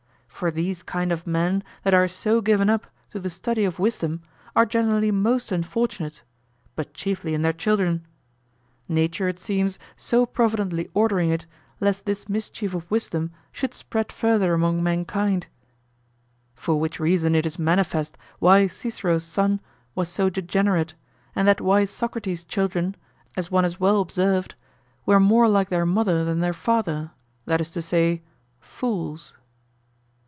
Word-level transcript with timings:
For 0.27 0.49
these 0.49 0.81
kind 0.81 1.11
of 1.11 1.27
men 1.27 1.63
that 1.83 1.93
are 1.93 2.07
so 2.07 2.41
given 2.41 2.67
up 2.67 2.87
to 3.11 3.19
the 3.19 3.29
study 3.29 3.63
of 3.63 3.77
wisdom 3.77 4.23
are 4.55 4.65
generally 4.65 5.11
most 5.11 5.51
unfortunate, 5.51 6.23
but 6.75 6.95
chiefly 6.95 7.35
in 7.35 7.43
their 7.43 7.53
children; 7.53 8.07
Nature, 8.89 9.27
it 9.29 9.37
seems, 9.37 9.77
so 9.95 10.25
providently 10.25 10.89
ordering 10.95 11.29
it, 11.29 11.45
lest 11.79 12.05
this 12.07 12.27
mischief 12.27 12.73
of 12.73 12.89
wisdom 12.89 13.29
should 13.51 13.75
spread 13.75 14.11
further 14.11 14.55
among 14.55 14.81
mankind. 14.81 15.45
For 16.55 16.79
which 16.79 16.99
reason 16.99 17.35
it 17.35 17.45
is 17.45 17.59
manifest 17.59 18.17
why 18.39 18.65
Cicero's 18.65 19.23
son 19.23 19.59
was 19.93 20.09
so 20.09 20.27
degenerate, 20.31 20.95
and 21.35 21.47
that 21.47 21.61
wise 21.61 21.91
Socrates' 21.91 22.45
children, 22.45 22.95
as 23.37 23.51
one 23.51 23.63
has 23.63 23.79
well 23.79 24.01
observed, 24.01 24.55
were 25.05 25.19
more 25.19 25.47
like 25.47 25.69
their 25.69 25.85
mother 25.85 26.23
than 26.25 26.39
their 26.39 26.51
father, 26.53 27.11
that 27.45 27.61
is 27.61 27.69
to 27.69 27.81
say, 27.83 28.23
fools. 28.59 29.35